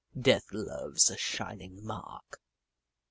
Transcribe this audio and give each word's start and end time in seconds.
"Death 0.29 0.47
loves 0.51 1.11
a 1.11 1.15
shininor 1.15 1.79
mark." 1.83 2.41